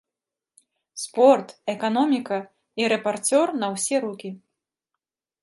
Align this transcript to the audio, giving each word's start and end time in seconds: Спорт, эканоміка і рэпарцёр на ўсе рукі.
Спорт, 1.01 1.47
эканоміка 1.73 2.39
і 2.83 2.89
рэпарцёр 2.95 3.47
на 3.61 3.67
ўсе 3.77 3.95
рукі. 4.09 4.29